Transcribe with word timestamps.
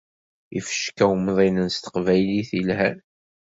Ifecka 0.59 1.05
umḍinen 1.13 1.67
s 1.75 1.77
teqbaylit 1.77 2.51
lhan. 2.67 2.97